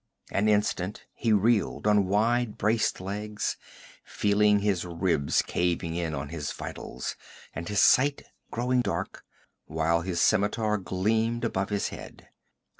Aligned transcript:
An 0.31 0.49
instant 0.49 1.05
he 1.13 1.31
reeled 1.31 1.85
on 1.85 2.07
wide 2.07 2.57
braced 2.57 2.99
legs, 2.99 3.55
feeling 4.03 4.57
his 4.61 4.83
ribs 4.83 5.43
caving 5.43 5.93
in 5.93 6.15
on 6.15 6.29
his 6.29 6.51
vitals 6.51 7.15
and 7.53 7.69
his 7.69 7.81
sight 7.81 8.23
growing 8.49 8.81
dark, 8.81 9.23
while 9.65 10.01
his 10.01 10.19
scimitar 10.19 10.79
gleamed 10.79 11.45
above 11.45 11.69
his 11.69 11.89
head. 11.89 12.29